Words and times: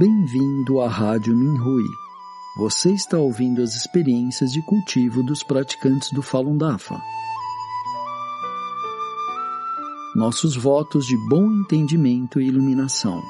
Bem-vindo 0.00 0.80
à 0.80 0.88
Rádio 0.88 1.36
Minhui. 1.36 1.84
Você 2.56 2.90
está 2.90 3.18
ouvindo 3.18 3.60
as 3.60 3.74
experiências 3.74 4.50
de 4.50 4.62
cultivo 4.62 5.22
dos 5.22 5.42
praticantes 5.42 6.10
do 6.10 6.22
Falun 6.22 6.56
Dafa. 6.56 6.98
Nossos 10.16 10.56
votos 10.56 11.04
de 11.04 11.14
bom 11.28 11.44
entendimento 11.52 12.40
e 12.40 12.46
iluminação. 12.46 13.20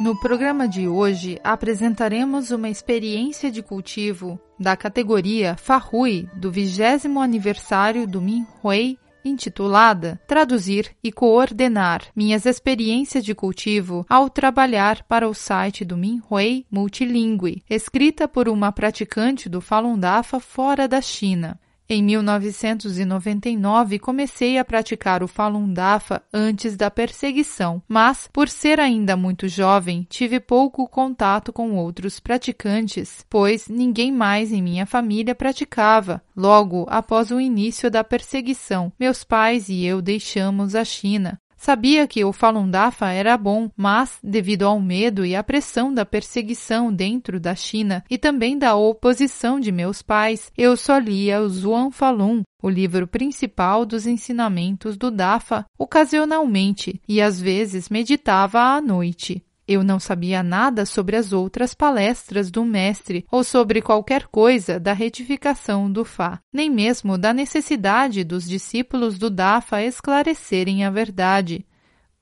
No 0.00 0.18
programa 0.18 0.66
de 0.66 0.88
hoje 0.88 1.38
apresentaremos 1.44 2.50
uma 2.50 2.68
experiência 2.68 3.52
de 3.52 3.62
cultivo 3.62 4.36
da 4.58 4.76
categoria 4.76 5.56
Farrui 5.56 6.28
do 6.34 6.50
20 6.50 7.06
aniversário 7.22 8.04
do 8.04 8.20
Minhui 8.20 8.98
intitulada 9.26 10.20
Traduzir 10.26 10.90
e 11.02 11.10
Coordenar 11.10 12.02
minhas 12.14 12.46
experiências 12.46 13.24
de 13.24 13.34
cultivo 13.34 14.06
ao 14.08 14.30
trabalhar 14.30 15.02
para 15.04 15.28
o 15.28 15.34
site 15.34 15.84
do 15.84 15.96
Minhui 15.96 16.64
Multilingue, 16.70 17.62
escrita 17.68 18.28
por 18.28 18.48
uma 18.48 18.70
praticante 18.70 19.48
do 19.48 19.60
Falun 19.60 19.98
Dafa 19.98 20.38
fora 20.38 20.86
da 20.86 21.00
China. 21.00 21.58
Em 21.88 22.02
1999, 22.02 24.00
comecei 24.00 24.58
a 24.58 24.64
praticar 24.64 25.22
o 25.22 25.28
Falun 25.28 25.72
Dafa 25.72 26.20
antes 26.32 26.76
da 26.76 26.90
perseguição, 26.90 27.80
mas, 27.86 28.28
por 28.32 28.48
ser 28.48 28.80
ainda 28.80 29.16
muito 29.16 29.46
jovem, 29.46 30.04
tive 30.10 30.40
pouco 30.40 30.88
contato 30.88 31.52
com 31.52 31.76
outros 31.76 32.18
praticantes, 32.18 33.24
pois 33.30 33.68
ninguém 33.68 34.10
mais 34.10 34.52
em 34.52 34.60
minha 34.60 34.84
família 34.84 35.32
praticava. 35.32 36.20
Logo 36.36 36.86
após 36.88 37.30
o 37.30 37.40
início 37.40 37.88
da 37.88 38.02
perseguição, 38.02 38.92
meus 38.98 39.22
pais 39.22 39.68
e 39.68 39.84
eu 39.84 40.02
deixamos 40.02 40.74
a 40.74 40.84
China. 40.84 41.40
Sabia 41.66 42.06
que 42.06 42.24
o 42.24 42.32
Falun 42.32 42.70
Dafa 42.70 43.10
era 43.10 43.36
bom, 43.36 43.68
mas, 43.76 44.20
devido 44.22 44.62
ao 44.62 44.80
medo 44.80 45.26
e 45.26 45.34
à 45.34 45.42
pressão 45.42 45.92
da 45.92 46.06
perseguição 46.06 46.92
dentro 46.92 47.40
da 47.40 47.56
China 47.56 48.04
e 48.08 48.16
também 48.16 48.56
da 48.56 48.76
oposição 48.76 49.58
de 49.58 49.72
meus 49.72 50.00
pais, 50.00 50.52
eu 50.56 50.76
só 50.76 50.96
lia 50.96 51.42
o 51.42 51.48
Zhuang 51.48 51.90
Falun, 51.90 52.42
o 52.62 52.70
livro 52.70 53.08
principal 53.08 53.84
dos 53.84 54.06
ensinamentos 54.06 54.96
do 54.96 55.10
Dafa, 55.10 55.66
ocasionalmente 55.76 57.02
e 57.08 57.20
às 57.20 57.40
vezes 57.40 57.88
meditava 57.88 58.60
à 58.60 58.80
noite. 58.80 59.42
Eu 59.68 59.82
não 59.82 59.98
sabia 59.98 60.42
nada 60.42 60.86
sobre 60.86 61.16
as 61.16 61.32
outras 61.32 61.74
palestras 61.74 62.50
do 62.50 62.64
mestre 62.64 63.26
ou 63.30 63.42
sobre 63.42 63.82
qualquer 63.82 64.28
coisa 64.28 64.78
da 64.78 64.92
retificação 64.92 65.90
do 65.90 66.04
Fá, 66.04 66.40
nem 66.52 66.70
mesmo 66.70 67.18
da 67.18 67.32
necessidade 67.32 68.22
dos 68.22 68.46
discípulos 68.46 69.18
do 69.18 69.28
Dafa 69.28 69.82
esclarecerem 69.82 70.84
a 70.84 70.90
verdade. 70.90 71.66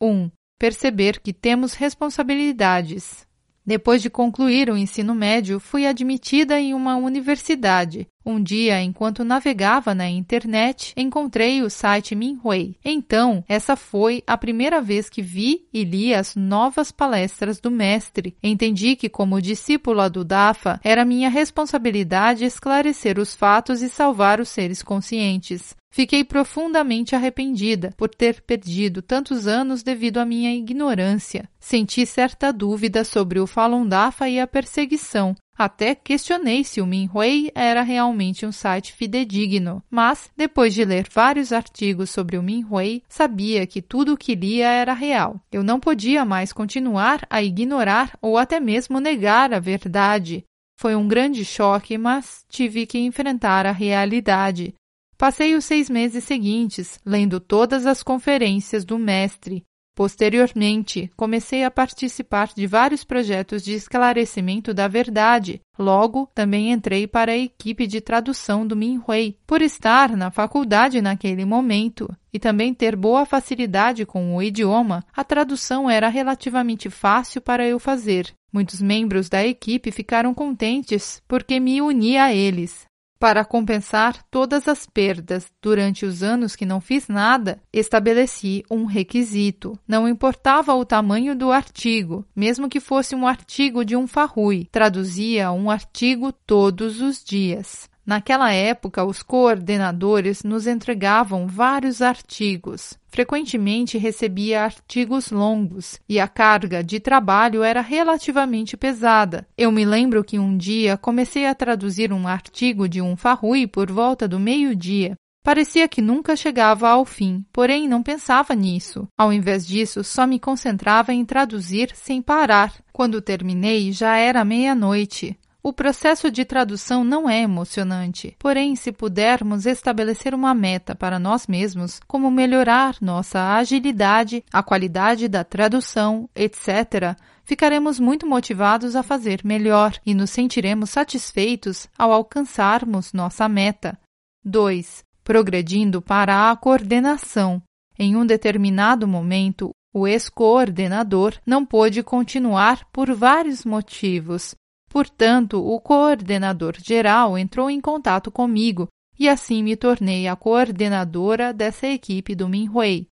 1. 0.00 0.06
Um, 0.06 0.30
perceber 0.58 1.20
que 1.20 1.32
temos 1.34 1.74
responsabilidades. 1.74 3.26
Depois 3.66 4.02
de 4.02 4.10
concluir 4.10 4.68
o 4.68 4.76
ensino 4.76 5.14
médio, 5.14 5.58
fui 5.58 5.86
admitida 5.86 6.60
em 6.60 6.74
uma 6.74 6.96
universidade. 6.96 8.06
Um 8.26 8.42
dia, 8.42 8.82
enquanto 8.82 9.24
navegava 9.24 9.94
na 9.94 10.08
internet, 10.08 10.92
encontrei 10.96 11.62
o 11.62 11.70
site 11.70 12.14
Minhui. 12.14 12.76
Então, 12.84 13.44
essa 13.48 13.76
foi 13.76 14.22
a 14.26 14.36
primeira 14.36 14.80
vez 14.80 15.08
que 15.08 15.22
vi 15.22 15.66
e 15.72 15.84
li 15.84 16.14
as 16.14 16.34
novas 16.34 16.90
palestras 16.90 17.60
do 17.60 17.70
mestre. 17.70 18.36
Entendi 18.42 18.96
que, 18.96 19.08
como 19.08 19.42
discípula 19.42 20.08
do 20.08 20.24
Dafa, 20.24 20.80
era 20.82 21.04
minha 21.04 21.28
responsabilidade 21.28 22.44
esclarecer 22.44 23.18
os 23.18 23.34
fatos 23.34 23.82
e 23.82 23.88
salvar 23.88 24.40
os 24.40 24.48
seres 24.48 24.82
conscientes. 24.82 25.74
Fiquei 25.94 26.24
profundamente 26.24 27.14
arrependida 27.14 27.94
por 27.96 28.08
ter 28.08 28.42
perdido 28.42 29.00
tantos 29.00 29.46
anos 29.46 29.84
devido 29.84 30.18
à 30.18 30.24
minha 30.24 30.52
ignorância. 30.52 31.48
Senti 31.60 32.04
certa 32.04 32.52
dúvida 32.52 33.04
sobre 33.04 33.38
o 33.38 33.46
Falun 33.46 33.86
Dafa 33.86 34.28
e 34.28 34.40
a 34.40 34.46
perseguição. 34.48 35.36
Até 35.56 35.94
questionei 35.94 36.64
se 36.64 36.80
o 36.80 36.86
Minhui 36.86 37.48
era 37.54 37.82
realmente 37.82 38.44
um 38.44 38.50
site 38.50 38.92
fidedigno, 38.92 39.80
mas 39.88 40.28
depois 40.36 40.74
de 40.74 40.84
ler 40.84 41.06
vários 41.08 41.52
artigos 41.52 42.10
sobre 42.10 42.36
o 42.36 42.42
Minhui, 42.42 43.04
sabia 43.08 43.64
que 43.64 43.80
tudo 43.80 44.14
o 44.14 44.16
que 44.16 44.34
lia 44.34 44.66
era 44.66 44.94
real. 44.94 45.40
Eu 45.52 45.62
não 45.62 45.78
podia 45.78 46.24
mais 46.24 46.52
continuar 46.52 47.24
a 47.30 47.40
ignorar 47.40 48.18
ou 48.20 48.36
até 48.36 48.58
mesmo 48.58 48.98
negar 48.98 49.54
a 49.54 49.60
verdade. 49.60 50.44
Foi 50.76 50.96
um 50.96 51.06
grande 51.06 51.44
choque, 51.44 51.96
mas 51.96 52.44
tive 52.48 52.84
que 52.84 52.98
enfrentar 52.98 53.64
a 53.64 53.70
realidade. 53.70 54.74
Passei 55.24 55.54
os 55.54 55.64
seis 55.64 55.88
meses 55.88 56.22
seguintes 56.24 57.00
lendo 57.02 57.40
todas 57.40 57.86
as 57.86 58.02
conferências 58.02 58.84
do 58.84 58.98
mestre. 58.98 59.64
Posteriormente, 59.96 61.10
comecei 61.16 61.64
a 61.64 61.70
participar 61.70 62.50
de 62.54 62.66
vários 62.66 63.04
projetos 63.04 63.64
de 63.64 63.72
esclarecimento 63.72 64.74
da 64.74 64.86
verdade. 64.86 65.62
Logo, 65.78 66.28
também 66.34 66.70
entrei 66.70 67.06
para 67.06 67.32
a 67.32 67.38
equipe 67.38 67.86
de 67.86 68.02
tradução 68.02 68.66
do 68.66 68.76
Minhui, 68.76 69.38
por 69.46 69.62
estar 69.62 70.14
na 70.14 70.30
faculdade 70.30 71.00
naquele 71.00 71.46
momento 71.46 72.06
e 72.30 72.38
também 72.38 72.74
ter 72.74 72.94
boa 72.94 73.24
facilidade 73.24 74.04
com 74.04 74.36
o 74.36 74.42
idioma, 74.42 75.06
a 75.10 75.24
tradução 75.24 75.88
era 75.88 76.10
relativamente 76.10 76.90
fácil 76.90 77.40
para 77.40 77.66
eu 77.66 77.78
fazer. 77.78 78.30
Muitos 78.52 78.82
membros 78.82 79.30
da 79.30 79.42
equipe 79.42 79.90
ficaram 79.90 80.34
contentes 80.34 81.22
porque 81.26 81.58
me 81.58 81.80
uni 81.80 82.18
a 82.18 82.30
eles. 82.34 82.84
Para 83.24 83.42
compensar 83.42 84.22
todas 84.30 84.68
as 84.68 84.84
perdas 84.84 85.50
durante 85.62 86.04
os 86.04 86.22
anos 86.22 86.54
que 86.54 86.66
não 86.66 86.78
fiz 86.78 87.08
nada, 87.08 87.58
estabeleci 87.72 88.62
um 88.70 88.84
requisito. 88.84 89.78
Não 89.88 90.06
importava 90.06 90.74
o 90.74 90.84
tamanho 90.84 91.34
do 91.34 91.50
artigo, 91.50 92.26
mesmo 92.36 92.68
que 92.68 92.80
fosse 92.80 93.14
um 93.14 93.26
artigo 93.26 93.82
de 93.82 93.96
um 93.96 94.06
farrui, 94.06 94.68
traduzia 94.70 95.50
um 95.52 95.70
artigo 95.70 96.32
todos 96.32 97.00
os 97.00 97.24
dias. 97.24 97.88
Naquela 98.06 98.52
época, 98.52 99.02
os 99.04 99.22
coordenadores 99.22 100.42
nos 100.42 100.66
entregavam 100.66 101.46
vários 101.46 102.02
artigos. 102.02 102.98
Frequentemente 103.08 103.96
recebia 103.96 104.62
artigos 104.62 105.30
longos 105.30 105.98
e 106.08 106.20
a 106.20 106.28
carga 106.28 106.84
de 106.84 107.00
trabalho 107.00 107.62
era 107.62 107.80
relativamente 107.80 108.76
pesada. 108.76 109.46
Eu 109.56 109.72
me 109.72 109.84
lembro 109.84 110.22
que 110.22 110.38
um 110.38 110.56
dia 110.56 110.98
comecei 110.98 111.46
a 111.46 111.54
traduzir 111.54 112.12
um 112.12 112.28
artigo 112.28 112.88
de 112.88 113.00
um 113.00 113.16
farrui 113.16 113.66
por 113.66 113.90
volta 113.90 114.28
do 114.28 114.38
meio-dia. 114.38 115.16
Parecia 115.44 115.86
que 115.86 116.00
nunca 116.00 116.34
chegava 116.34 116.88
ao 116.88 117.04
fim, 117.04 117.44
porém 117.52 117.86
não 117.86 118.02
pensava 118.02 118.54
nisso. 118.54 119.06
Ao 119.16 119.30
invés 119.30 119.66
disso, 119.66 120.02
só 120.02 120.26
me 120.26 120.40
concentrava 120.40 121.12
em 121.12 121.22
traduzir 121.22 121.90
sem 121.94 122.22
parar. 122.22 122.72
Quando 122.92 123.20
terminei, 123.20 123.92
já 123.92 124.16
era 124.16 124.42
meia-noite. 124.42 125.38
O 125.66 125.72
processo 125.72 126.30
de 126.30 126.44
tradução 126.44 127.02
não 127.02 127.26
é 127.26 127.40
emocionante, 127.40 128.36
porém, 128.38 128.76
se 128.76 128.92
pudermos 128.92 129.64
estabelecer 129.64 130.34
uma 130.34 130.52
meta 130.52 130.94
para 130.94 131.18
nós 131.18 131.46
mesmos, 131.46 131.98
como 132.06 132.30
melhorar 132.30 132.98
nossa 133.00 133.54
agilidade, 133.54 134.44
a 134.52 134.62
qualidade 134.62 135.26
da 135.26 135.42
tradução, 135.42 136.28
etc., 136.34 137.16
ficaremos 137.44 137.98
muito 137.98 138.26
motivados 138.26 138.94
a 138.94 139.02
fazer 139.02 139.40
melhor 139.42 139.98
e 140.04 140.12
nos 140.12 140.28
sentiremos 140.28 140.90
satisfeitos 140.90 141.88
ao 141.96 142.12
alcançarmos 142.12 143.14
nossa 143.14 143.48
meta. 143.48 143.98
2. 144.44 145.02
Progredindo 145.24 146.02
para 146.02 146.50
a 146.50 146.56
coordenação. 146.56 147.62
Em 147.98 148.16
um 148.16 148.26
determinado 148.26 149.08
momento, 149.08 149.70
o 149.94 150.06
ex-coordenador 150.06 151.38
não 151.46 151.64
pôde 151.64 152.02
continuar 152.02 152.84
por 152.92 153.14
vários 153.14 153.64
motivos, 153.64 154.54
Portanto, 154.94 155.58
o 155.58 155.80
coordenador 155.80 156.76
geral 156.78 157.36
entrou 157.36 157.68
em 157.68 157.80
contato 157.80 158.30
comigo 158.30 158.86
e 159.18 159.28
assim 159.28 159.60
me 159.60 159.74
tornei 159.74 160.28
a 160.28 160.36
coordenadora 160.36 161.52
dessa 161.52 161.88
equipe 161.88 162.32
do 162.32 162.48
Minhui. 162.48 163.08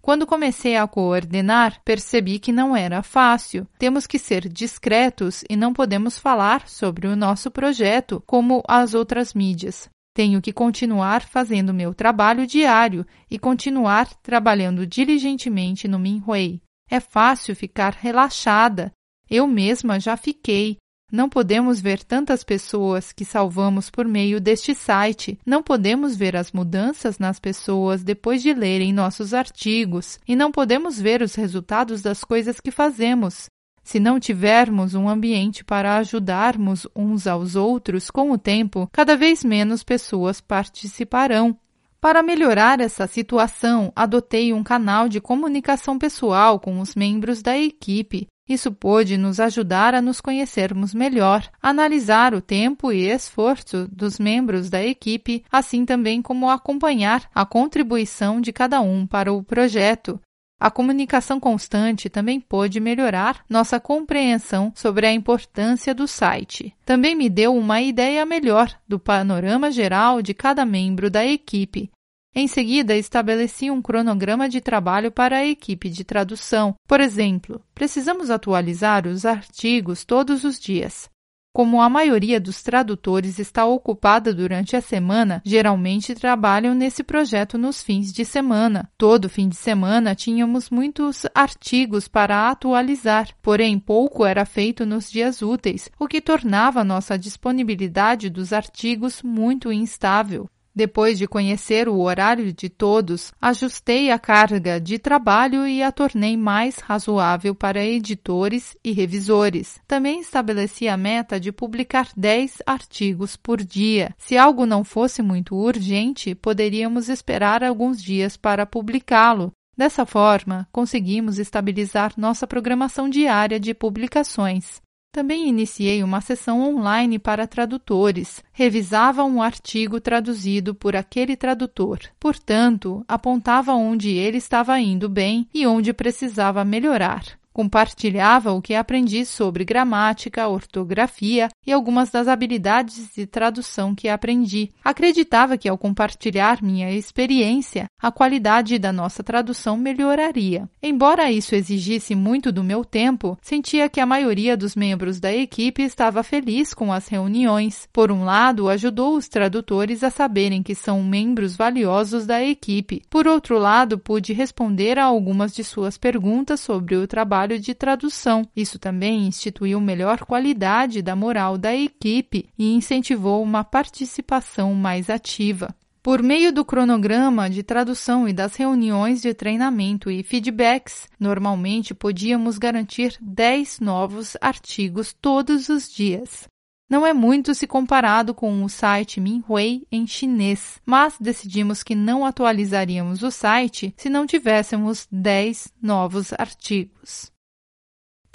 Quando 0.00 0.26
comecei 0.26 0.76
a 0.76 0.88
coordenar, 0.88 1.82
percebi 1.84 2.38
que 2.38 2.52
não 2.52 2.74
era 2.74 3.02
fácil. 3.02 3.68
Temos 3.78 4.06
que 4.06 4.18
ser 4.18 4.48
discretos 4.48 5.44
e 5.50 5.56
não 5.56 5.74
podemos 5.74 6.18
falar 6.18 6.66
sobre 6.66 7.06
o 7.06 7.14
nosso 7.14 7.50
projeto 7.50 8.22
como 8.26 8.62
as 8.66 8.94
outras 8.94 9.34
mídias. 9.34 9.90
Tenho 10.14 10.40
que 10.40 10.54
continuar 10.54 11.20
fazendo 11.20 11.74
meu 11.74 11.92
trabalho 11.92 12.46
diário 12.46 13.06
e 13.30 13.38
continuar 13.38 14.06
trabalhando 14.22 14.86
diligentemente 14.86 15.86
no 15.86 15.98
Minhui. 15.98 16.62
É 16.90 16.98
fácil 16.98 17.54
ficar 17.54 17.92
relaxada. 17.92 18.90
Eu 19.28 19.46
mesma 19.46 20.00
já 20.00 20.16
fiquei, 20.16 20.78
não 21.10 21.28
podemos 21.28 21.80
ver 21.80 22.02
tantas 22.02 22.42
pessoas 22.42 23.12
que 23.12 23.24
salvamos 23.24 23.88
por 23.88 24.06
meio 24.06 24.40
deste 24.40 24.74
site. 24.74 25.38
Não 25.46 25.62
podemos 25.62 26.16
ver 26.16 26.34
as 26.34 26.50
mudanças 26.50 27.18
nas 27.18 27.38
pessoas 27.38 28.02
depois 28.02 28.42
de 28.42 28.52
lerem 28.52 28.92
nossos 28.92 29.32
artigos. 29.32 30.18
E 30.26 30.34
não 30.34 30.50
podemos 30.50 31.00
ver 31.00 31.22
os 31.22 31.36
resultados 31.36 32.02
das 32.02 32.24
coisas 32.24 32.58
que 32.58 32.72
fazemos. 32.72 33.48
Se 33.84 34.00
não 34.00 34.18
tivermos 34.18 34.94
um 34.94 35.08
ambiente 35.08 35.64
para 35.64 35.96
ajudarmos 35.96 36.88
uns 36.94 37.28
aos 37.28 37.54
outros 37.54 38.10
com 38.10 38.32
o 38.32 38.38
tempo, 38.38 38.88
cada 38.90 39.16
vez 39.16 39.44
menos 39.44 39.84
pessoas 39.84 40.40
participarão. 40.40 41.56
Para 42.00 42.20
melhorar 42.20 42.80
essa 42.80 43.06
situação, 43.06 43.92
adotei 43.94 44.52
um 44.52 44.64
canal 44.64 45.08
de 45.08 45.20
comunicação 45.20 45.98
pessoal 45.98 46.58
com 46.58 46.80
os 46.80 46.96
membros 46.96 47.42
da 47.42 47.56
equipe. 47.56 48.26
Isso 48.48 48.70
pôde 48.70 49.16
nos 49.16 49.40
ajudar 49.40 49.94
a 49.94 50.00
nos 50.00 50.20
conhecermos 50.20 50.94
melhor, 50.94 51.48
analisar 51.60 52.32
o 52.32 52.40
tempo 52.40 52.92
e 52.92 53.08
esforço 53.10 53.88
dos 53.90 54.18
membros 54.18 54.70
da 54.70 54.84
equipe, 54.84 55.44
assim 55.50 55.84
também 55.84 56.22
como 56.22 56.48
acompanhar 56.48 57.28
a 57.34 57.44
contribuição 57.44 58.40
de 58.40 58.52
cada 58.52 58.80
um 58.80 59.06
para 59.06 59.32
o 59.32 59.42
projeto. 59.42 60.20
A 60.58 60.70
comunicação 60.70 61.38
constante 61.38 62.08
também 62.08 62.40
pôde 62.40 62.80
melhorar 62.80 63.44
nossa 63.48 63.78
compreensão 63.78 64.72
sobre 64.74 65.06
a 65.06 65.12
importância 65.12 65.94
do 65.94 66.08
site. 66.08 66.74
Também 66.84 67.14
me 67.14 67.28
deu 67.28 67.54
uma 67.54 67.82
ideia 67.82 68.24
melhor 68.24 68.72
do 68.88 68.98
panorama 68.98 69.70
geral 69.70 70.22
de 70.22 70.32
cada 70.32 70.64
membro 70.64 71.10
da 71.10 71.26
equipe. 71.26 71.90
Em 72.38 72.46
seguida, 72.46 72.94
estabeleci 72.94 73.70
um 73.70 73.80
cronograma 73.80 74.46
de 74.46 74.60
trabalho 74.60 75.10
para 75.10 75.38
a 75.38 75.46
equipe 75.46 75.88
de 75.88 76.04
tradução. 76.04 76.74
Por 76.86 77.00
exemplo, 77.00 77.62
precisamos 77.74 78.28
atualizar 78.28 79.06
os 79.06 79.24
artigos 79.24 80.04
todos 80.04 80.44
os 80.44 80.60
dias. 80.60 81.08
Como 81.54 81.80
a 81.80 81.88
maioria 81.88 82.38
dos 82.38 82.62
tradutores 82.62 83.38
está 83.38 83.64
ocupada 83.64 84.34
durante 84.34 84.76
a 84.76 84.82
semana, 84.82 85.40
geralmente 85.46 86.14
trabalham 86.14 86.74
nesse 86.74 87.02
projeto 87.02 87.56
nos 87.56 87.82
fins 87.82 88.12
de 88.12 88.26
semana. 88.26 88.90
Todo 88.98 89.30
fim 89.30 89.48
de 89.48 89.56
semana 89.56 90.14
tínhamos 90.14 90.68
muitos 90.68 91.24
artigos 91.34 92.06
para 92.06 92.50
atualizar, 92.50 93.30
porém 93.40 93.78
pouco 93.78 94.26
era 94.26 94.44
feito 94.44 94.84
nos 94.84 95.10
dias 95.10 95.40
úteis, 95.40 95.90
o 95.98 96.06
que 96.06 96.20
tornava 96.20 96.84
nossa 96.84 97.18
disponibilidade 97.18 98.28
dos 98.28 98.52
artigos 98.52 99.22
muito 99.22 99.72
instável. 99.72 100.46
Depois 100.76 101.16
de 101.16 101.26
conhecer 101.26 101.88
o 101.88 102.00
horário 102.00 102.52
de 102.52 102.68
todos, 102.68 103.32
ajustei 103.40 104.10
a 104.10 104.18
carga 104.18 104.78
de 104.78 104.98
trabalho 104.98 105.66
e 105.66 105.82
a 105.82 105.90
tornei 105.90 106.36
mais 106.36 106.80
razoável 106.80 107.54
para 107.54 107.82
editores 107.82 108.76
e 108.84 108.92
revisores. 108.92 109.80
Também 109.88 110.20
estabeleci 110.20 110.86
a 110.86 110.94
meta 110.94 111.40
de 111.40 111.50
publicar 111.50 112.10
10 112.14 112.58
artigos 112.66 113.36
por 113.36 113.64
dia. 113.64 114.14
Se 114.18 114.36
algo 114.36 114.66
não 114.66 114.84
fosse 114.84 115.22
muito 115.22 115.56
urgente, 115.56 116.34
poderíamos 116.34 117.08
esperar 117.08 117.64
alguns 117.64 118.02
dias 118.02 118.36
para 118.36 118.66
publicá-lo. 118.66 119.52
Dessa 119.74 120.04
forma, 120.04 120.68
conseguimos 120.70 121.38
estabilizar 121.38 122.12
nossa 122.18 122.46
programação 122.46 123.08
diária 123.08 123.58
de 123.58 123.72
publicações. 123.72 124.84
Também 125.16 125.48
iniciei 125.48 126.02
uma 126.02 126.20
sessão 126.20 126.60
online 126.60 127.18
para 127.18 127.46
tradutores. 127.46 128.44
Revisava 128.52 129.24
um 129.24 129.40
artigo 129.40 129.98
traduzido 129.98 130.74
por 130.74 130.94
aquele 130.94 131.34
tradutor. 131.34 132.00
Portanto, 132.20 133.02
apontava 133.08 133.72
onde 133.72 134.10
ele 134.10 134.36
estava 134.36 134.78
indo 134.78 135.08
bem 135.08 135.48
e 135.54 135.66
onde 135.66 135.94
precisava 135.94 136.66
melhorar. 136.66 137.24
Compartilhava 137.56 138.52
o 138.52 138.60
que 138.60 138.74
aprendi 138.74 139.24
sobre 139.24 139.64
gramática, 139.64 140.46
ortografia 140.46 141.48
e 141.66 141.72
algumas 141.72 142.10
das 142.10 142.28
habilidades 142.28 143.08
de 143.16 143.26
tradução 143.26 143.94
que 143.94 144.10
aprendi. 144.10 144.72
Acreditava 144.84 145.56
que 145.56 145.66
ao 145.66 145.78
compartilhar 145.78 146.62
minha 146.62 146.92
experiência, 146.92 147.86
a 147.98 148.12
qualidade 148.12 148.78
da 148.78 148.92
nossa 148.92 149.22
tradução 149.22 149.74
melhoraria. 149.74 150.68
Embora 150.82 151.32
isso 151.32 151.54
exigisse 151.54 152.14
muito 152.14 152.52
do 152.52 152.62
meu 152.62 152.84
tempo, 152.84 153.38
sentia 153.40 153.88
que 153.88 154.00
a 154.00 154.06
maioria 154.06 154.54
dos 154.54 154.76
membros 154.76 155.18
da 155.18 155.32
equipe 155.32 155.80
estava 155.80 156.22
feliz 156.22 156.74
com 156.74 156.92
as 156.92 157.08
reuniões. 157.08 157.88
Por 157.90 158.12
um 158.12 158.22
lado, 158.22 158.68
ajudou 158.68 159.16
os 159.16 159.28
tradutores 159.28 160.04
a 160.04 160.10
saberem 160.10 160.62
que 160.62 160.74
são 160.74 161.02
membros 161.02 161.56
valiosos 161.56 162.26
da 162.26 162.44
equipe. 162.44 163.00
Por 163.08 163.26
outro 163.26 163.58
lado, 163.58 163.98
pude 163.98 164.34
responder 164.34 164.98
a 164.98 165.06
algumas 165.06 165.54
de 165.54 165.64
suas 165.64 165.96
perguntas 165.96 166.60
sobre 166.60 166.96
o 166.96 167.06
trabalho 167.06 167.45
trabalho 167.46 167.60
de 167.60 167.74
tradução. 167.74 168.48
Isso 168.54 168.78
também 168.78 169.26
instituiu 169.26 169.80
melhor 169.80 170.24
qualidade 170.24 171.00
da 171.00 171.14
moral 171.14 171.56
da 171.56 171.74
equipe 171.74 172.48
e 172.58 172.74
incentivou 172.74 173.42
uma 173.42 173.62
participação 173.62 174.74
mais 174.74 175.08
ativa. 175.08 175.74
Por 176.02 176.22
meio 176.22 176.52
do 176.52 176.64
cronograma 176.64 177.48
de 177.50 177.62
tradução 177.62 178.28
e 178.28 178.32
das 178.32 178.54
reuniões 178.54 179.20
de 179.20 179.34
treinamento 179.34 180.10
e 180.10 180.22
feedbacks, 180.22 181.08
normalmente 181.18 181.94
podíamos 181.94 182.58
garantir 182.58 183.16
10 183.20 183.80
novos 183.80 184.36
artigos 184.40 185.12
todos 185.12 185.68
os 185.68 185.88
dias. 185.88 186.48
Não 186.88 187.04
é 187.04 187.12
muito 187.12 187.52
se 187.52 187.66
comparado 187.66 188.32
com 188.32 188.62
o 188.62 188.68
site 188.68 189.20
Minhui 189.20 189.84
em 189.90 190.06
chinês, 190.06 190.80
mas 190.86 191.16
decidimos 191.18 191.82
que 191.82 191.96
não 191.96 192.24
atualizaríamos 192.24 193.24
o 193.24 193.30
site 193.30 193.92
se 193.96 194.08
não 194.08 194.24
tivéssemos 194.24 195.08
10 195.10 195.72
novos 195.82 196.32
artigos. 196.32 197.32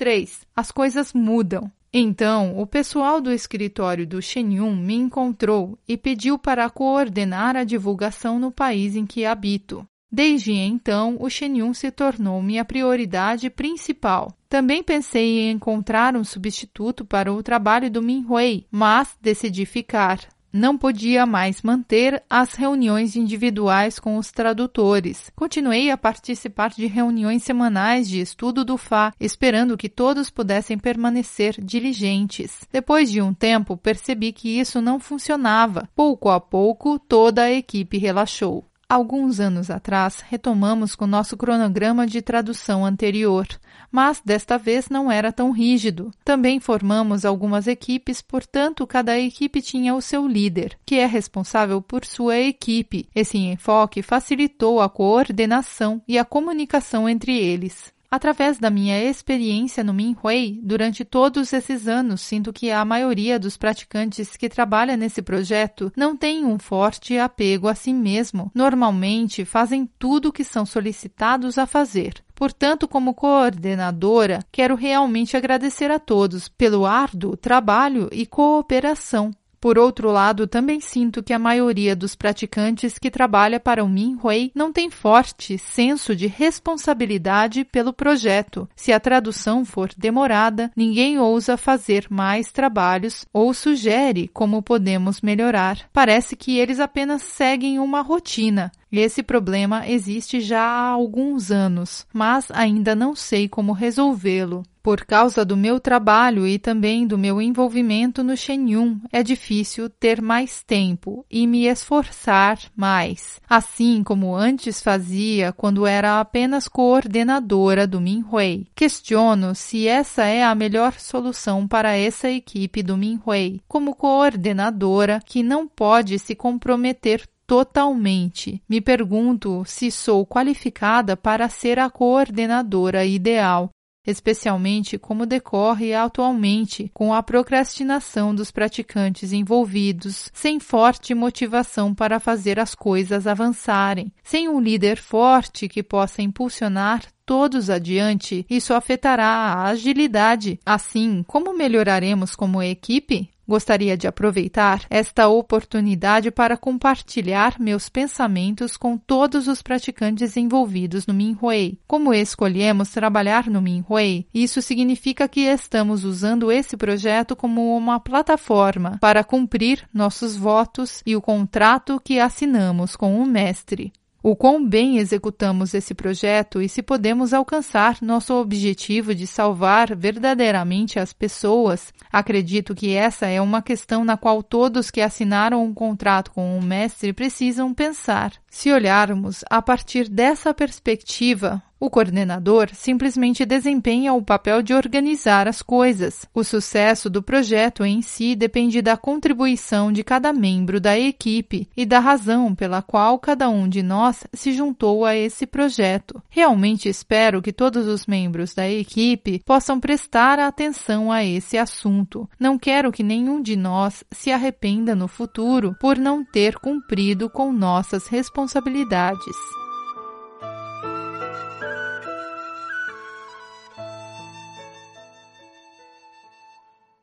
3. 0.01 0.47
As 0.55 0.71
coisas 0.71 1.13
mudam. 1.13 1.71
Então, 1.93 2.59
o 2.59 2.65
pessoal 2.65 3.21
do 3.21 3.31
escritório 3.31 4.07
do 4.07 4.19
Shenyun 4.19 4.75
me 4.75 4.95
encontrou 4.95 5.77
e 5.87 5.95
pediu 5.95 6.39
para 6.39 6.67
coordenar 6.71 7.55
a 7.55 7.63
divulgação 7.63 8.39
no 8.39 8.51
país 8.51 8.95
em 8.95 9.05
que 9.05 9.25
habito. 9.25 9.85
Desde 10.11 10.53
então, 10.53 11.17
o 11.19 11.29
Shenyun 11.29 11.71
se 11.75 11.91
tornou 11.91 12.41
minha 12.41 12.65
prioridade 12.65 13.47
principal. 13.51 14.35
Também 14.49 14.81
pensei 14.81 15.41
em 15.41 15.51
encontrar 15.51 16.15
um 16.15 16.23
substituto 16.23 17.05
para 17.05 17.31
o 17.31 17.43
trabalho 17.43 17.91
do 17.91 18.01
Minhui, 18.01 18.65
mas 18.71 19.15
decidi 19.21 19.67
ficar 19.67 20.17
não 20.51 20.77
podia 20.77 21.25
mais 21.25 21.61
manter 21.61 22.23
as 22.29 22.53
reuniões 22.53 23.15
individuais 23.15 23.99
com 23.99 24.17
os 24.17 24.31
tradutores. 24.31 25.31
Continuei 25.35 25.91
a 25.91 25.97
participar 25.97 26.71
de 26.71 26.85
reuniões 26.85 27.43
semanais 27.43 28.09
de 28.09 28.19
estudo 28.19 28.65
do 28.65 28.77
Fá, 28.77 29.13
esperando 29.19 29.77
que 29.77 29.89
todos 29.89 30.29
pudessem 30.29 30.77
permanecer 30.77 31.55
diligentes. 31.63 32.67
Depois 32.71 33.11
de 33.11 33.21
um 33.21 33.33
tempo, 33.33 33.77
percebi 33.77 34.31
que 34.31 34.59
isso 34.59 34.81
não 34.81 34.99
funcionava. 34.99 35.89
Pouco 35.95 36.29
a 36.29 36.39
pouco, 36.39 36.97
toda 36.99 37.43
a 37.43 37.51
equipe 37.51 37.97
relaxou. 37.97 38.70
Alguns 38.91 39.39
anos 39.39 39.69
atrás, 39.69 40.21
retomamos 40.27 40.95
com 40.95 41.07
nosso 41.07 41.37
cronograma 41.37 42.05
de 42.05 42.21
tradução 42.21 42.85
anterior, 42.85 43.47
mas 43.89 44.19
desta 44.19 44.57
vez 44.57 44.89
não 44.89 45.09
era 45.09 45.31
tão 45.31 45.51
rígido. 45.51 46.11
Também 46.25 46.59
formamos 46.59 47.23
algumas 47.23 47.67
equipes, 47.67 48.21
portanto, 48.21 48.85
cada 48.85 49.17
equipe 49.17 49.61
tinha 49.61 49.95
o 49.95 50.01
seu 50.01 50.27
líder, 50.27 50.77
que 50.85 50.95
é 50.95 51.05
responsável 51.05 51.81
por 51.81 52.03
sua 52.03 52.37
equipe. 52.37 53.07
Esse 53.15 53.37
enfoque 53.37 54.01
facilitou 54.01 54.81
a 54.81 54.89
coordenação 54.89 56.01
e 56.05 56.19
a 56.19 56.25
comunicação 56.25 57.07
entre 57.07 57.31
eles. 57.31 57.93
Através 58.13 58.59
da 58.59 58.69
minha 58.69 59.01
experiência 59.01 59.85
no 59.85 59.93
Minhui, 59.93 60.59
durante 60.61 61.05
todos 61.05 61.53
esses 61.53 61.87
anos, 61.87 62.19
sinto 62.19 62.51
que 62.51 62.69
a 62.69 62.83
maioria 62.83 63.39
dos 63.39 63.55
praticantes 63.55 64.35
que 64.35 64.49
trabalha 64.49 64.97
nesse 64.97 65.21
projeto 65.21 65.89
não 65.95 66.17
tem 66.17 66.43
um 66.43 66.59
forte 66.59 67.17
apego 67.17 67.69
a 67.69 67.73
si 67.73 67.93
mesmo. 67.93 68.51
Normalmente 68.53 69.45
fazem 69.45 69.89
tudo 69.97 70.27
o 70.27 70.33
que 70.33 70.43
são 70.43 70.65
solicitados 70.65 71.57
a 71.57 71.65
fazer. 71.65 72.21
Portanto, 72.35 72.85
como 72.85 73.13
coordenadora, 73.13 74.39
quero 74.51 74.75
realmente 74.75 75.37
agradecer 75.37 75.89
a 75.89 75.99
todos 75.99 76.49
pelo 76.49 76.85
árduo 76.85 77.37
trabalho 77.37 78.09
e 78.11 78.25
cooperação 78.25 79.31
por 79.61 79.77
outro 79.77 80.11
lado, 80.11 80.47
também 80.47 80.81
sinto 80.81 81.21
que 81.21 81.31
a 81.31 81.39
maioria 81.39 81.95
dos 81.95 82.15
praticantes 82.15 82.97
que 82.97 83.11
trabalha 83.11 83.59
para 83.59 83.83
o 83.83 83.87
Minhui 83.87 84.51
não 84.55 84.73
tem 84.73 84.89
forte 84.89 85.55
senso 85.59 86.15
de 86.15 86.25
responsabilidade 86.25 87.63
pelo 87.63 87.93
projeto. 87.93 88.67
Se 88.75 88.91
a 88.91 88.99
tradução 88.99 89.63
for 89.63 89.91
demorada, 89.95 90.71
ninguém 90.75 91.19
ousa 91.19 91.55
fazer 91.57 92.07
mais 92.09 92.51
trabalhos 92.51 93.23
ou 93.31 93.53
sugere 93.53 94.27
como 94.33 94.63
podemos 94.63 95.21
melhorar. 95.21 95.77
Parece 95.93 96.35
que 96.35 96.57
eles 96.57 96.79
apenas 96.79 97.21
seguem 97.21 97.77
uma 97.77 98.01
rotina. 98.01 98.71
Esse 98.91 99.23
problema 99.23 99.87
existe 99.87 100.41
já 100.41 100.61
há 100.61 100.89
alguns 100.89 101.49
anos, 101.49 102.05
mas 102.13 102.51
ainda 102.51 102.93
não 102.93 103.15
sei 103.15 103.47
como 103.47 103.71
resolvê-lo. 103.71 104.63
Por 104.83 105.05
causa 105.05 105.45
do 105.45 105.55
meu 105.55 105.79
trabalho 105.79 106.47
e 106.47 106.57
também 106.57 107.05
do 107.05 107.15
meu 107.15 107.39
envolvimento 107.39 108.23
no 108.23 108.35
Shenyun, 108.35 108.99
é 109.11 109.21
difícil 109.21 109.87
ter 109.87 110.19
mais 110.19 110.63
tempo 110.63 111.23
e 111.29 111.45
me 111.45 111.67
esforçar 111.67 112.57
mais, 112.75 113.39
assim 113.47 114.03
como 114.03 114.35
antes 114.35 114.81
fazia 114.81 115.53
quando 115.53 115.85
era 115.85 116.19
apenas 116.19 116.67
coordenadora 116.67 117.85
do 117.85 118.01
Minhui. 118.01 118.65
Questiono 118.75 119.53
se 119.53 119.87
essa 119.87 120.25
é 120.25 120.43
a 120.43 120.55
melhor 120.55 120.93
solução 120.93 121.67
para 121.67 121.95
essa 121.95 122.27
equipe 122.27 122.81
do 122.81 122.97
Minhui, 122.97 123.61
como 123.67 123.93
coordenadora 123.93 125.19
que 125.23 125.43
não 125.43 125.67
pode 125.67 126.17
se 126.17 126.33
comprometer 126.33 127.23
totalmente. 127.51 128.63
Me 128.69 128.79
pergunto 128.79 129.63
se 129.65 129.91
sou 129.91 130.25
qualificada 130.25 131.17
para 131.17 131.49
ser 131.49 131.79
a 131.79 131.89
coordenadora 131.89 133.05
ideal 133.05 133.69
especialmente 134.07 134.97
como 134.97 135.27
decorre 135.27 135.93
atualmente 135.93 136.89
com 136.91 137.13
a 137.13 137.21
procrastinação 137.21 138.33
dos 138.33 138.49
praticantes 138.49 139.31
envolvidos, 139.31 140.31
sem 140.33 140.59
forte 140.59 141.13
motivação 141.13 141.93
para 141.93 142.19
fazer 142.19 142.59
as 142.59 142.73
coisas 142.73 143.27
avançarem, 143.27 144.11
sem 144.23 144.49
um 144.49 144.59
líder 144.59 144.97
forte 144.97 145.67
que 145.67 145.83
possa 145.83 146.23
impulsionar 146.23 147.03
todos 147.23 147.69
adiante, 147.69 148.45
isso 148.49 148.73
afetará 148.73 149.25
a 149.25 149.67
agilidade. 149.67 150.59
Assim, 150.65 151.23
como 151.27 151.55
melhoraremos 151.55 152.35
como 152.35 152.61
equipe? 152.61 153.29
Gostaria 153.51 153.97
de 153.97 154.07
aproveitar 154.07 154.85
esta 154.89 155.27
oportunidade 155.27 156.31
para 156.31 156.55
compartilhar 156.55 157.59
meus 157.59 157.89
pensamentos 157.89 158.77
com 158.77 158.97
todos 158.97 159.49
os 159.49 159.61
praticantes 159.61 160.37
envolvidos 160.37 161.05
no 161.05 161.13
Minhui. 161.13 161.77
Como 161.85 162.13
escolhemos 162.13 162.91
trabalhar 162.91 163.49
no 163.49 163.61
Minhui, 163.61 164.25
isso 164.33 164.61
significa 164.61 165.27
que 165.27 165.41
estamos 165.41 166.05
usando 166.05 166.49
esse 166.49 166.77
projeto 166.77 167.35
como 167.35 167.75
uma 167.75 167.99
plataforma 167.99 168.97
para 169.01 169.21
cumprir 169.21 169.85
nossos 169.93 170.37
votos 170.37 171.03
e 171.05 171.13
o 171.13 171.21
contrato 171.21 171.99
que 172.01 172.21
assinamos 172.21 172.95
com 172.95 173.21
o 173.21 173.25
mestre 173.25 173.91
o 174.23 174.35
quão 174.35 174.63
bem 174.63 174.97
executamos 174.97 175.73
esse 175.73 175.93
projeto 175.93 176.61
e 176.61 176.69
se 176.69 176.83
podemos 176.83 177.33
alcançar 177.33 177.97
nosso 178.01 178.33
objetivo 178.35 179.15
de 179.15 179.25
salvar 179.25 179.95
verdadeiramente 179.95 180.99
as 180.99 181.11
pessoas. 181.11 181.91
Acredito 182.11 182.75
que 182.75 182.93
essa 182.93 183.25
é 183.25 183.41
uma 183.41 183.61
questão 183.61 184.05
na 184.05 184.17
qual 184.17 184.43
todos 184.43 184.91
que 184.91 185.01
assinaram 185.01 185.63
um 185.63 185.73
contrato 185.73 186.31
com 186.31 186.57
o 186.57 186.61
mestre 186.61 187.13
precisam 187.13 187.73
pensar. 187.73 188.33
Se 188.49 188.71
olharmos 188.71 189.43
a 189.49 189.61
partir 189.61 190.07
dessa 190.07 190.53
perspectiva, 190.53 191.63
o 191.81 191.89
coordenador 191.89 192.69
simplesmente 192.73 193.43
desempenha 193.43 194.13
o 194.13 194.21
papel 194.21 194.61
de 194.61 194.71
organizar 194.71 195.47
as 195.47 195.63
coisas. 195.63 196.27
O 196.31 196.43
sucesso 196.43 197.09
do 197.09 197.23
projeto 197.23 197.83
em 197.83 198.03
si 198.03 198.35
depende 198.35 198.83
da 198.83 198.95
contribuição 198.95 199.91
de 199.91 200.03
cada 200.03 200.31
membro 200.31 200.79
da 200.79 200.97
equipe 200.97 201.67
e 201.75 201.83
da 201.83 201.97
razão 201.97 202.53
pela 202.53 202.83
qual 202.83 203.17
cada 203.17 203.49
um 203.49 203.67
de 203.67 203.81
nós 203.81 204.23
se 204.31 204.53
juntou 204.53 205.03
a 205.03 205.15
esse 205.15 205.47
projeto. 205.47 206.21
Realmente 206.29 206.87
espero 206.87 207.41
que 207.41 207.51
todos 207.51 207.87
os 207.87 208.05
membros 208.05 208.53
da 208.53 208.69
equipe 208.69 209.41
possam 209.43 209.79
prestar 209.79 210.37
atenção 210.37 211.11
a 211.11 211.25
esse 211.25 211.57
assunto. 211.57 212.29
Não 212.39 212.59
quero 212.59 212.91
que 212.91 213.01
nenhum 213.01 213.41
de 213.41 213.55
nós 213.55 214.03
se 214.11 214.31
arrependa 214.31 214.93
no 214.93 215.07
futuro 215.07 215.75
por 215.81 215.97
não 215.97 216.23
ter 216.23 216.59
cumprido 216.59 217.27
com 217.27 217.51
nossas 217.51 218.05
responsabilidades. 218.05 219.35